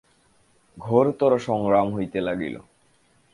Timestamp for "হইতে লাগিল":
1.93-2.55